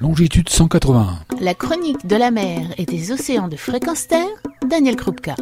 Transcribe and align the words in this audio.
Longitude 0.00 0.48
181. 0.48 1.18
La 1.40 1.54
chronique 1.54 2.06
de 2.06 2.14
la 2.14 2.30
mer 2.30 2.60
et 2.78 2.84
des 2.84 3.10
océans 3.10 3.48
de 3.48 3.56
fréquence 3.56 4.06
terre, 4.06 4.28
Daniel 4.70 4.94
Krupka. 4.94 5.34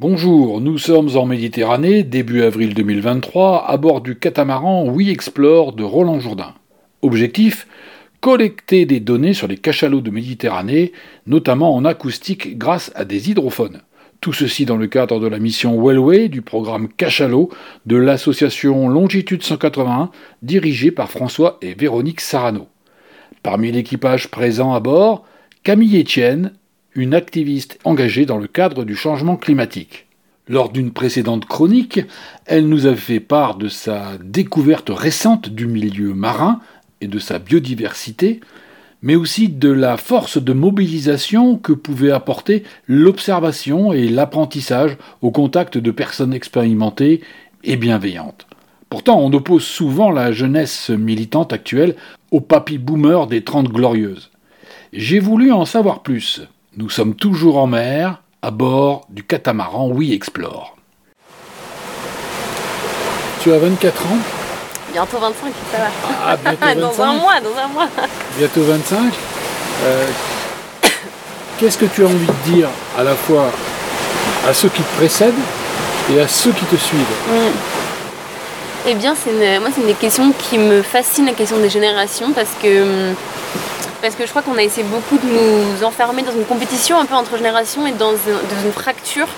Bonjour, 0.00 0.60
nous 0.60 0.76
sommes 0.76 1.16
en 1.16 1.24
Méditerranée, 1.24 2.02
début 2.02 2.42
avril 2.42 2.74
2023, 2.74 3.70
à 3.70 3.76
bord 3.76 4.00
du 4.00 4.18
catamaran 4.18 4.88
We 4.88 5.10
Explore 5.10 5.72
de 5.72 5.84
Roland 5.84 6.18
Jourdain. 6.18 6.54
Objectif 7.02 7.68
collecter 8.20 8.86
des 8.86 8.98
données 8.98 9.34
sur 9.34 9.46
les 9.46 9.56
cachalots 9.56 10.00
de 10.00 10.10
Méditerranée, 10.10 10.90
notamment 11.28 11.72
en 11.72 11.84
acoustique 11.84 12.58
grâce 12.58 12.90
à 12.96 13.04
des 13.04 13.30
hydrophones. 13.30 13.82
Tout 14.20 14.32
ceci 14.32 14.66
dans 14.66 14.78
le 14.78 14.88
cadre 14.88 15.20
de 15.20 15.28
la 15.28 15.38
mission 15.38 15.80
Wellway 15.80 16.28
du 16.28 16.42
programme 16.42 16.88
Cachalot 16.88 17.50
de 17.86 17.96
l'association 17.96 18.88
Longitude 18.88 19.44
181 19.44 20.10
dirigée 20.42 20.90
par 20.90 21.08
François 21.08 21.58
et 21.62 21.74
Véronique 21.74 22.20
Sarano. 22.20 22.66
Parmi 23.42 23.72
l'équipage 23.72 24.28
présent 24.30 24.74
à 24.74 24.80
bord, 24.80 25.24
Camille 25.62 25.98
Etienne, 25.98 26.52
une 26.94 27.14
activiste 27.14 27.78
engagée 27.84 28.26
dans 28.26 28.36
le 28.36 28.46
cadre 28.46 28.84
du 28.84 28.94
changement 28.94 29.36
climatique. 29.36 30.06
Lors 30.46 30.70
d'une 30.70 30.90
précédente 30.90 31.46
chronique, 31.46 32.00
elle 32.44 32.68
nous 32.68 32.86
a 32.86 32.94
fait 32.94 33.20
part 33.20 33.54
de 33.54 33.68
sa 33.68 34.18
découverte 34.22 34.90
récente 34.90 35.48
du 35.48 35.66
milieu 35.66 36.12
marin 36.12 36.60
et 37.00 37.06
de 37.06 37.18
sa 37.18 37.38
biodiversité, 37.38 38.40
mais 39.00 39.14
aussi 39.14 39.48
de 39.48 39.70
la 39.70 39.96
force 39.96 40.36
de 40.42 40.52
mobilisation 40.52 41.56
que 41.56 41.72
pouvait 41.72 42.10
apporter 42.10 42.64
l'observation 42.88 43.94
et 43.94 44.08
l'apprentissage 44.08 44.98
au 45.22 45.30
contact 45.30 45.78
de 45.78 45.90
personnes 45.90 46.34
expérimentées 46.34 47.22
et 47.64 47.76
bienveillantes. 47.76 48.46
Pourtant, 48.90 49.20
on 49.20 49.32
oppose 49.32 49.62
souvent 49.62 50.10
la 50.10 50.32
jeunesse 50.32 50.90
militante 50.90 51.52
actuelle 51.52 51.94
aux 52.30 52.40
papy 52.40 52.78
boomers 52.78 53.26
des 53.26 53.42
Trente 53.42 53.68
Glorieuses. 53.68 54.30
J'ai 54.92 55.18
voulu 55.18 55.52
en 55.52 55.64
savoir 55.64 56.00
plus. 56.00 56.42
Nous 56.76 56.90
sommes 56.90 57.14
toujours 57.14 57.58
en 57.58 57.66
mer, 57.66 58.22
à 58.42 58.50
bord 58.50 59.06
du 59.10 59.22
catamaran 59.24 59.88
We 59.88 60.12
Explore. 60.12 60.76
Tu 63.42 63.52
as 63.52 63.58
24 63.58 64.06
ans? 64.06 64.18
Bientôt 64.92 65.18
25, 65.18 65.52
ça 65.72 65.78
va. 65.78 65.84
Ah, 66.24 66.36
bientôt 66.36 66.58
25 66.60 66.80
dans 66.80 67.02
un 67.02 67.12
mois, 67.14 67.40
dans 67.40 67.56
un 67.56 67.68
mois. 67.68 67.88
Bientôt 68.38 68.62
25. 68.62 69.12
Euh, 69.84 70.06
Qu'est-ce 71.58 71.76
que 71.76 71.86
tu 71.86 72.02
as 72.02 72.06
envie 72.06 72.26
de 72.26 72.52
dire 72.52 72.68
à 72.98 73.04
la 73.04 73.14
fois 73.14 73.50
à 74.48 74.54
ceux 74.54 74.70
qui 74.70 74.82
te 74.82 74.96
précèdent 74.96 75.34
et 76.10 76.18
à 76.18 76.26
ceux 76.26 76.52
qui 76.52 76.64
te 76.64 76.76
suivent? 76.76 77.00
Mm. 77.28 77.89
Eh 78.86 78.94
bien, 78.94 79.14
moi, 79.60 79.68
c'est 79.74 79.80
une 79.82 79.86
des 79.86 79.94
questions 79.94 80.32
qui 80.32 80.58
me 80.58 80.82
fascine, 80.82 81.26
la 81.26 81.32
question 81.32 81.58
des 81.58 81.68
générations, 81.68 82.32
parce 82.32 82.50
que, 82.62 82.82
hum, 83.10 83.14
parce 84.00 84.14
que 84.14 84.24
je 84.24 84.30
crois 84.30 84.40
qu'on 84.42 84.56
a 84.56 84.62
essayé 84.62 84.86
beaucoup 84.86 85.18
de 85.18 85.26
nous 85.26 85.84
enfermer 85.84 86.22
dans 86.22 86.32
une 86.32 86.46
compétition 86.46 86.98
un 86.98 87.04
peu 87.04 87.14
entre 87.14 87.36
générations 87.36 87.86
et 87.86 87.92
dans, 87.92 88.12
un- 88.12 88.14
dans 88.14 88.62
une 88.64 88.72
fracture. 88.72 89.28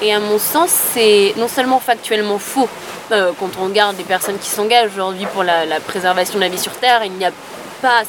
Et 0.00 0.14
à 0.14 0.20
mon 0.20 0.38
sens, 0.38 0.70
c'est 0.94 1.34
non 1.36 1.48
seulement 1.48 1.80
factuellement 1.80 2.38
faux, 2.38 2.68
euh, 3.10 3.32
quand 3.38 3.50
on 3.60 3.64
regarde 3.64 3.96
les 3.98 4.04
personnes 4.04 4.38
qui 4.38 4.48
s'engagent 4.48 4.90
aujourd'hui 4.94 5.26
pour 5.32 5.42
la, 5.42 5.64
préservation 5.80 6.36
de 6.36 6.40
la 6.44 6.48
vie 6.48 6.58
sur 6.58 6.72
Terre, 6.72 7.02
il 7.04 7.12
n'y 7.12 7.24
a 7.24 7.32
pas, 7.80 8.02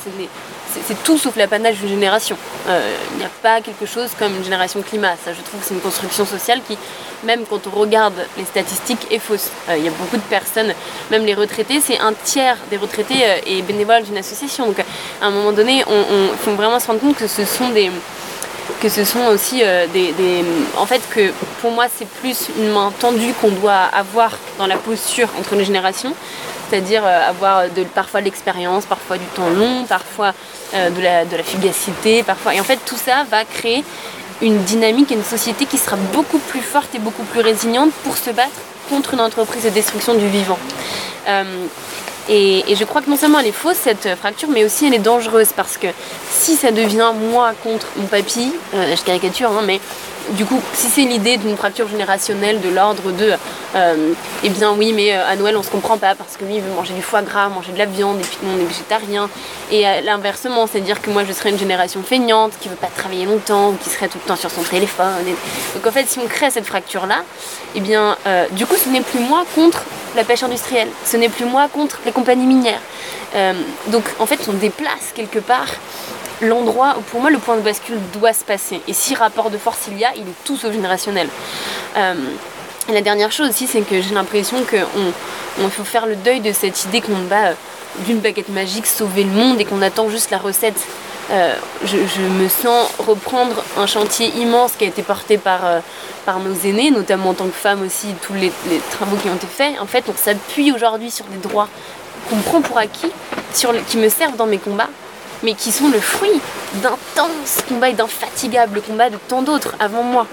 c'est 0.88 1.04
tout 1.04 1.18
sauf 1.18 1.36
l'apanage 1.36 1.78
d'une 1.78 1.90
génération. 1.90 2.38
Euh, 2.68 2.96
il 3.14 3.18
n'y 3.20 3.26
a 3.26 3.30
pas 3.42 3.62
quelque 3.62 3.86
chose 3.86 4.10
comme 4.18 4.36
une 4.36 4.44
génération 4.44 4.82
climat. 4.82 5.16
Je 5.26 5.42
trouve 5.44 5.60
que 5.60 5.66
c'est 5.66 5.74
une 5.74 5.82
construction 5.82 6.26
sociale 6.26 6.62
qui, 6.68 6.78
même 7.24 7.46
quand 7.50 7.62
on 7.68 7.80
regarde 7.80 8.14
les 8.38 8.46
statistiques, 8.46 9.08
est 9.12 9.20
fausse. 9.20 9.50
Euh, 9.70 9.78
il 9.78 9.86
y 9.86 9.88
a 9.88 9.92
beaucoup 9.92 10.18
de 10.18 10.22
personnes, 10.24 10.74
même 11.12 11.26
les 11.26 11.34
retraités, 11.34 11.80
c'est 11.80 12.00
un 12.00 12.14
tiers 12.14 12.58
des 12.70 12.78
retraités 12.78 13.24
euh, 13.26 13.38
est 13.46 13.62
bénévole 13.62 14.04
d'une 14.04 14.18
association. 14.18 14.66
Donc, 14.68 14.80
à 15.22 15.26
un 15.26 15.32
moment 15.32 15.52
donné, 15.52 15.84
on, 15.88 15.92
on- 15.94 16.38
faut 16.38 16.52
vraiment 16.56 16.80
se 16.80 16.88
rendre 16.88 17.00
compte 17.00 17.16
que 17.18 17.28
ce 17.28 17.46
sont 17.46 17.70
des 17.70 17.92
que 18.82 18.90
ce 18.90 19.04
sont 19.04 19.26
aussi 19.28 19.62
euh, 19.64 19.88
des, 19.88 20.14
En 20.78 20.86
fait, 20.86 21.02
que 21.10 21.32
pour 21.62 21.72
moi, 21.72 21.86
c'est 21.96 22.08
plus 22.08 22.50
une 22.58 22.72
main 22.72 22.92
tendue 23.00 23.34
qu'on 23.40 23.52
doit 23.52 23.84
avoir 23.94 24.32
dans 24.58 24.68
la 24.68 24.78
posture 24.78 25.30
entre 25.40 25.56
les 25.56 25.66
générations, 25.66 26.14
c'est-à-dire 26.70 27.04
euh, 27.06 27.30
avoir 27.30 27.64
parfois 27.94 28.20
de 28.22 28.26
l'expérience, 28.26 28.86
parfois 28.86 29.18
du 29.18 29.26
temps 29.36 29.50
long, 29.50 29.86
parfois 29.88 30.34
euh, 30.74 30.90
de, 30.90 31.02
la, 31.02 31.26
de 31.26 31.36
la 31.36 31.44
fugacité, 31.44 32.24
parfois. 32.24 32.56
Et 32.56 32.60
en 32.60 32.64
fait, 32.64 32.80
tout 32.86 32.98
ça 32.98 33.26
va 33.30 33.46
créer 33.46 33.84
une 34.42 34.62
dynamique 34.64 35.12
et 35.12 35.16
une 35.16 35.24
société 35.24 35.66
qui 35.66 35.78
sera 35.78 35.96
beaucoup 36.14 36.40
plus 36.40 36.62
forte 36.62 36.94
et 36.96 37.00
beaucoup 37.00 37.24
plus 37.24 37.42
résiliente 37.42 37.92
pour 38.04 38.18
se 38.18 38.32
battre 38.32 38.50
contre 38.90 39.14
une 39.14 39.22
entreprise 39.22 39.64
de 39.64 39.70
destruction 39.70 40.14
du 40.16 40.28
vivant. 40.28 40.60
Et, 42.30 42.64
je 42.76 42.84
crois 42.86 43.02
que 43.02 43.10
non 43.10 43.18
seulement 43.18 43.40
elle 43.40 43.48
est 43.48 43.52
fausse 43.52 43.78
cette 43.78 44.16
fracture, 44.16 44.50
mais 44.50 44.64
aussi 44.64 44.86
elle 44.86 44.94
est 44.94 45.00
dangereuse 45.00 45.50
parce 45.56 45.78
que 45.78 45.88
si 46.30 46.56
ça 46.56 46.72
devient 46.72 47.12
moi 47.32 47.52
contre 47.64 47.88
mon 47.98 48.08
papy, 48.08 48.54
euh, 48.74 48.96
je 48.96 49.04
caricature, 49.04 49.52
hein, 49.52 49.64
mais 49.66 49.80
du 50.32 50.46
coup, 50.46 50.62
si 50.74 50.88
c'est 50.88 51.02
l'idée 51.02 51.38
d'une 51.38 51.58
fracture 51.58 51.88
générationnelle 51.88 52.62
de 52.62 52.70
l'ordre 52.70 53.12
de, 53.12 53.34
euh, 53.76 54.14
eh 54.44 54.50
bien 54.50 54.72
oui, 54.72 54.94
mais 54.94 55.14
euh, 55.14 55.28
à 55.28 55.36
Noël 55.36 55.58
on 55.58 55.64
se 55.64 55.70
comprend 55.70 55.98
pas 55.98 56.16
parce 56.16 56.38
que 56.38 56.46
lui 56.46 56.56
il 56.56 56.62
veut 56.62 56.74
manger 56.74 56.94
du 56.94 57.02
foie 57.02 57.22
gras, 57.22 57.50
manger 57.50 57.72
de 57.74 57.78
la 57.78 57.86
viande 57.86 58.20
et 58.20 58.24
puis 58.24 58.38
nous 58.44 58.52
on 58.58 58.62
est 58.62 58.66
végétarien. 58.66 59.30
Et 59.72 59.86
euh, 59.86 60.02
l'inversement, 60.02 60.66
c'est-à-dire 60.68 61.02
que 61.02 61.10
moi 61.10 61.24
je 61.26 61.34
serais 61.34 61.50
une 61.50 61.60
génération 61.60 62.02
feignante 62.04 62.54
qui 62.60 62.70
veut 62.70 62.76
pas 62.76 62.88
travailler 62.88 63.26
longtemps 63.26 63.72
ou 63.72 63.76
qui 63.76 63.90
serait 63.90 64.08
tout 64.08 64.18
le 64.24 64.28
temps 64.28 64.36
sur 64.36 64.50
son 64.50 64.64
téléphone. 64.64 65.14
Donc 65.76 65.86
en 65.86 65.92
fait, 65.92 66.08
si 66.08 66.20
on 66.20 66.28
crée 66.28 66.52
cette 66.52 66.66
fracture 66.66 67.06
là, 67.06 67.24
eh 67.76 67.82
bien 67.82 68.16
euh, 68.26 68.48
du 68.52 68.66
coup 68.66 68.76
ce 68.76 68.90
n'est 68.90 69.02
plus 69.02 69.20
moi 69.20 69.44
contre 69.56 69.84
la 70.16 70.24
pêche 70.24 70.44
industrielle, 70.44 70.90
ce 71.06 71.18
n'est 71.18 71.30
plus 71.30 71.46
moi 71.46 71.68
contre 71.68 72.00
les 72.06 72.12
compagnies 72.12 72.46
minières. 72.46 72.82
Euh, 73.36 73.54
donc 73.88 74.04
en 74.20 74.26
fait, 74.26 74.40
on 74.48 74.54
déplace 74.54 75.12
quelque 75.14 75.40
part 75.40 75.68
l'endroit 76.42 76.96
où 76.98 77.02
pour 77.02 77.22
moi 77.22 77.30
le 77.30 77.40
point 77.40 77.56
de 77.56 77.62
bascule 77.62 77.98
doit 78.14 78.34
se 78.34 78.44
passer. 78.44 78.82
Et 78.88 78.94
si 78.94 79.16
rapport 79.16 79.50
de 79.50 79.58
force 79.58 79.88
il 79.88 79.98
y 79.98 80.06
a, 80.06 80.12
il 80.16 80.22
est 80.22 80.44
tout 80.44 80.58
sauf 80.58 80.74
générationnel. 80.74 81.28
Euh, 81.98 82.14
la 82.92 83.02
dernière 83.02 83.32
chose 83.32 83.50
aussi, 83.50 83.66
c'est 83.68 83.82
que 83.82 84.02
j'ai 84.02 84.14
l'impression 84.14 84.58
qu'on 84.70 85.64
on 85.64 85.70
faut 85.70 85.86
faire 85.86 86.06
le 86.06 86.16
deuil 86.16 86.42
de 86.42 86.52
cette 86.52 86.84
idée 86.86 87.02
qu'on 87.02 87.24
va 87.30 87.48
euh, 87.48 87.54
d'une 88.00 88.20
baguette 88.20 88.50
magique 88.50 88.88
sauver 88.88 89.24
le 89.24 89.32
monde 89.32 89.62
et 89.62 89.66
qu'on 89.66 89.82
attend 89.82 90.10
juste 90.10 90.32
la 90.32 90.38
recette. 90.38 90.80
Euh, 91.32 91.56
je, 91.86 92.22
me 92.22 92.50
sens 92.50 92.92
reprendre 93.00 93.64
un 93.78 93.88
chantier 93.88 94.28
immense 94.38 94.74
qui 94.74 94.84
a 94.84 94.88
été 94.88 95.02
porté 95.02 95.38
par, 95.38 95.66
euh, 95.66 95.80
par 96.26 96.40
nos 96.40 96.54
aînés, 96.54 96.92
notamment 96.92 97.30
en 97.30 97.34
tant 97.34 97.46
que 97.46 97.52
femme 97.52 97.82
aussi, 97.82 98.08
tous 98.22 98.34
les, 98.34 98.52
travaux 98.92 99.16
qui 99.16 99.30
ont 99.30 99.36
été 99.36 99.48
faits. 99.48 99.80
En 99.80 99.86
fait, 99.86 100.04
on 100.10 100.16
s'appuie 100.16 100.72
aujourd'hui 100.72 101.12
sur 101.12 101.26
des 101.26 101.38
droits 101.38 101.70
qu'on 102.30 102.38
prend 102.38 102.62
pour 102.62 102.78
acquis, 102.78 103.12
sur 103.54 103.74
qui 103.86 103.98
me 103.98 104.10
servent 104.10 104.36
dans 104.36 104.46
mes 104.46 104.58
combats, 104.58 104.90
mais 105.44 105.54
qui 105.54 105.72
sont 105.72 105.90
le 105.90 106.00
fruit 106.00 106.42
d'intenses 106.76 107.64
combats 107.70 107.90
et 107.90 107.94
d'infatigables 107.94 108.82
combats 108.82 109.10
de 109.10 109.18
tant 109.28 109.42
d'autres 109.42 109.76
avant 109.80 110.04
moi. 110.04 110.28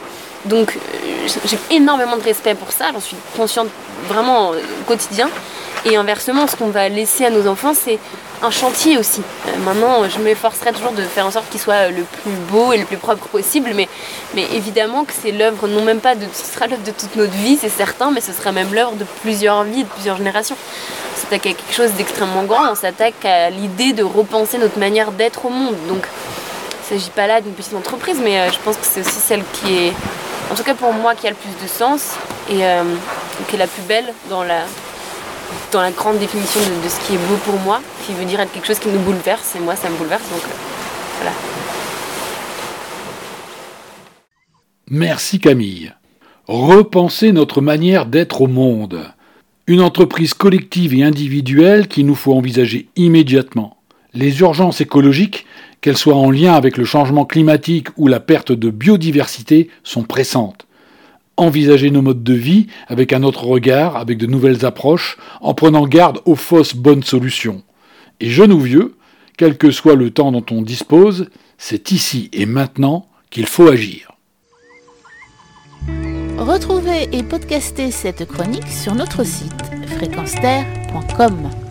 Donc 0.47 0.77
euh, 0.77 1.29
j'ai 1.45 1.59
énormément 1.75 2.17
de 2.17 2.23
respect 2.23 2.55
pour 2.55 2.73
ça, 2.73 2.87
j'en 2.93 3.01
suis 3.01 3.17
consciente 3.37 3.69
vraiment 4.09 4.53
euh, 4.53 4.61
au 4.81 4.85
quotidien. 4.87 5.29
Et 5.87 5.97
inversement, 5.97 6.47
ce 6.47 6.57
qu'on 6.57 6.69
va 6.69 6.89
laisser 6.89 7.25
à 7.25 7.31
nos 7.31 7.47
enfants, 7.47 7.73
c'est 7.75 7.99
un 8.43 8.51
chantier 8.51 8.99
aussi. 8.99 9.23
Euh, 9.47 9.51
maintenant, 9.65 10.09
je 10.09 10.19
m'efforcerai 10.19 10.73
toujours 10.73 10.93
de 10.93 11.03
faire 11.03 11.27
en 11.27 11.31
sorte 11.31 11.49
qu'il 11.51 11.61
soit 11.61 11.89
le 11.89 12.03
plus 12.03 12.33
beau 12.51 12.73
et 12.73 12.79
le 12.79 12.85
plus 12.85 12.97
propre 12.97 13.27
possible, 13.29 13.71
mais, 13.75 13.89
mais 14.35 14.45
évidemment 14.53 15.05
que 15.05 15.13
c'est 15.19 15.33
l'œuvre, 15.33 15.69
non 15.69 15.83
même 15.83 16.01
pas 16.01 16.15
de, 16.15 16.27
ce 16.33 16.53
sera 16.55 16.67
l'œuvre 16.67 16.83
de 16.83 16.91
toute 16.91 17.17
notre 17.17 17.33
vie, 17.33 17.59
c'est 17.61 17.71
certain, 17.71 18.11
mais 18.11 18.21
ce 18.21 18.33
sera 18.33 18.53
même 18.53 18.73
l'œuvre 18.75 18.93
de 18.93 19.05
plusieurs 19.23 19.65
vies, 19.65 19.85
de 19.85 19.89
plusieurs 19.89 20.17
générations. 20.17 20.57
On 21.15 21.21
s'attaque 21.21 21.47
à 21.47 21.53
quelque 21.55 21.75
chose 21.75 21.93
d'extrêmement 21.93 22.45
grand, 22.45 22.73
on 22.73 22.75
s'attaque 22.75 23.25
à 23.25 23.51
l'idée 23.51 23.93
de 23.93 24.03
repenser 24.03 24.59
notre 24.59 24.79
manière 24.79 25.13
d'être 25.13 25.47
au 25.47 25.51
monde. 25.51 25.77
Donc, 25.89 26.07
il 26.91 26.95
ne 26.95 26.99
s'agit 26.99 27.11
pas 27.11 27.27
là 27.27 27.41
d'une 27.41 27.53
petite 27.53 27.75
entreprise, 27.75 28.19
mais 28.23 28.51
je 28.53 28.59
pense 28.65 28.77
que 28.77 28.85
c'est 28.85 29.01
aussi 29.01 29.21
celle 29.21 29.45
qui 29.53 29.87
est, 29.87 29.93
en 30.51 30.55
tout 30.55 30.65
cas 30.65 30.75
pour 30.75 30.93
moi, 30.93 31.15
qui 31.15 31.27
a 31.27 31.31
le 31.31 31.37
plus 31.37 31.63
de 31.63 31.69
sens 31.69 32.17
et 32.49 32.65
euh, 32.65 32.83
qui 33.49 33.55
est 33.55 33.59
la 33.59 33.69
plus 33.69 33.83
belle 33.83 34.13
dans 34.29 34.43
la, 34.43 34.65
dans 35.71 35.81
la 35.81 35.93
grande 35.93 36.19
définition 36.19 36.61
de, 36.61 36.89
ce 36.89 36.99
qui 37.07 37.15
est 37.15 37.19
beau 37.19 37.37
pour 37.45 37.59
moi, 37.61 37.81
qui 38.05 38.13
veut 38.13 38.25
dire 38.25 38.41
être 38.41 38.53
quelque 38.53 38.67
chose 38.67 38.81
qui 38.81 38.89
nous 38.89 38.99
bouleverse, 38.99 39.55
et 39.57 39.61
moi 39.61 39.77
ça 39.77 39.89
me 39.89 39.97
bouleverse, 39.97 40.29
donc 40.31 40.43
euh, 40.43 41.23
voilà. 41.23 41.33
Merci 44.91 45.39
Camille. 45.39 45.93
Repenser 46.49 47.31
notre 47.31 47.61
manière 47.61 48.07
d'être 48.07 48.43
au 48.43 48.49
monde. 48.49 49.13
Une 49.69 49.83
entreprise 49.83 50.35
collective 50.35 50.95
et 50.95 51.05
individuelle 51.05 51.87
qu'il 51.87 52.07
nous 52.07 52.17
faut 52.17 52.35
envisager 52.35 52.89
immédiatement. 52.97 53.77
Les 54.15 54.41
urgences 54.41 54.81
écologiques, 54.81 55.47
qu'elles 55.81 55.97
soient 55.97 56.17
en 56.17 56.31
lien 56.31 56.55
avec 56.55 56.77
le 56.77 56.85
changement 56.85 57.25
climatique 57.25 57.89
ou 57.97 58.07
la 58.09 58.21
perte 58.21 58.53
de 58.53 58.71
biodiversité, 58.71 59.71
sont 59.83 60.03
pressantes. 60.03 60.67
Envisager 61.37 61.91
nos 61.91 62.03
modes 62.03 62.23
de 62.23 62.35
vie 62.35 62.67
avec 62.89 63.13
un 63.13 63.23
autre 63.23 63.45
regard, 63.45 63.97
avec 63.97 64.19
de 64.19 64.27
nouvelles 64.27 64.65
approches, 64.67 65.17
en 65.41 65.55
prenant 65.55 65.87
garde 65.87 66.21
aux 66.27 66.35
fausses 66.35 66.75
bonnes 66.75 67.03
solutions. 67.03 67.63
Et 68.21 68.29
jeune 68.29 68.53
ou 68.53 68.61
vieux, 68.61 68.97
quel 69.39 69.57
que 69.57 69.71
soit 69.71 69.95
le 69.95 70.11
temps 70.11 70.33
dont 70.33 70.45
on 70.51 70.61
dispose, 70.61 71.31
c'est 71.57 71.93
ici 71.93 72.29
et 72.33 72.45
maintenant 72.45 73.07
qu'il 73.31 73.47
faut 73.47 73.69
agir. 73.69 74.13
Retrouvez 76.37 77.09
et 77.13 77.23
podcastez 77.23 77.91
cette 77.91 78.27
chronique 78.27 78.69
sur 78.69 78.95
notre 78.95 79.25
site 79.25 79.63
fréquenceterre.com. 79.97 81.70